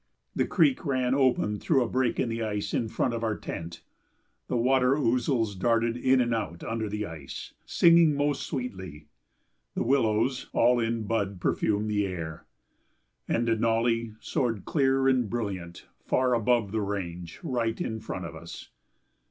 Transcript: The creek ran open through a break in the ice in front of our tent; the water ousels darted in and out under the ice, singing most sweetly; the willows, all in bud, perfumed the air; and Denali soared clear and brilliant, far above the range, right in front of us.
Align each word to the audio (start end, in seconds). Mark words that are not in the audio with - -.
The 0.35 0.47
creek 0.47 0.83
ran 0.83 1.13
open 1.13 1.59
through 1.59 1.83
a 1.83 1.87
break 1.87 2.19
in 2.19 2.27
the 2.27 2.41
ice 2.41 2.73
in 2.73 2.87
front 2.87 3.13
of 3.13 3.23
our 3.23 3.37
tent; 3.37 3.83
the 4.47 4.57
water 4.57 4.95
ousels 4.95 5.53
darted 5.53 5.95
in 5.95 6.19
and 6.19 6.33
out 6.33 6.63
under 6.63 6.89
the 6.89 7.05
ice, 7.05 7.53
singing 7.67 8.15
most 8.15 8.41
sweetly; 8.41 9.05
the 9.75 9.83
willows, 9.83 10.49
all 10.53 10.79
in 10.79 11.03
bud, 11.03 11.39
perfumed 11.39 11.87
the 11.91 12.07
air; 12.07 12.47
and 13.27 13.47
Denali 13.47 14.15
soared 14.19 14.65
clear 14.65 15.07
and 15.07 15.29
brilliant, 15.29 15.85
far 16.03 16.33
above 16.33 16.71
the 16.71 16.81
range, 16.81 17.39
right 17.43 17.79
in 17.79 17.99
front 17.99 18.25
of 18.25 18.35
us. 18.35 18.71